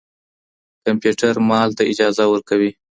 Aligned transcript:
کمپيوټر 0.85 1.33
مال 1.49 1.69
ته 1.77 1.83
اجازه 1.91 2.23
ورکوي. 2.29 2.71